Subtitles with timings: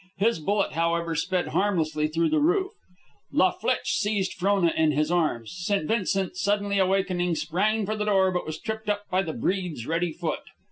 [0.17, 2.71] His bullet, however, sped harmlessly through the roof.
[3.31, 5.53] La Flitche seized Frona in his arms.
[5.55, 5.87] St.
[5.87, 10.11] Vincent, suddenly awakening, sprang for the door, but was tripped up by the breed's ready
[10.11, 10.39] foot.